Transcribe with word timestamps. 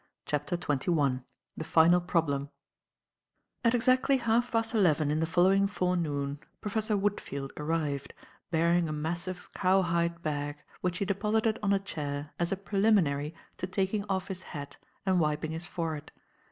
CHAPTER 0.25 0.57
XXI 0.57 1.23
THE 1.55 1.63
FINAL 1.63 2.01
PROBLEM 2.01 2.49
AT 3.63 3.75
exactly 3.75 4.17
half 4.17 4.51
past 4.51 4.73
eleven 4.73 5.11
in 5.11 5.19
the 5.19 5.27
following 5.27 5.67
forenoon, 5.67 6.39
Professor 6.59 6.97
Woodfield 6.97 7.51
arrived, 7.55 8.15
bearing 8.49 8.89
a 8.89 8.93
massive 8.93 9.47
cowhide 9.53 10.23
bag 10.23 10.57
which 10.79 10.97
he 10.97 11.05
deposited 11.05 11.59
on 11.61 11.71
a 11.71 11.77
chair 11.77 12.31
as 12.39 12.51
a 12.51 12.57
preliminary 12.57 13.35
to 13.57 13.67
taking 13.67 14.03
off 14.09 14.29
his 14.29 14.41
hat 14.41 14.77
and 15.05 15.19
wiping 15.19 15.51
his 15.51 15.67
forehead. 15.67 16.11